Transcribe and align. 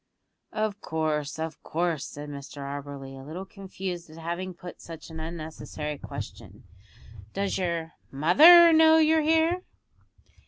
"Of 0.51 0.81
course, 0.81 1.37
of 1.37 1.61
course," 1.61 2.07
said 2.07 2.27
Mr 2.29 2.57
Auberly, 2.63 3.13
a 3.13 3.23
little 3.23 3.45
confused 3.45 4.09
at 4.09 4.17
having 4.17 4.55
put 4.55 4.81
such 4.81 5.11
an 5.11 5.19
unnecessary 5.19 5.99
question. 5.99 6.63
"Does 7.33 7.59
your 7.59 7.91
mother 8.09 8.73
know 8.73 8.97
you're 8.97 9.21
here?" 9.21 9.61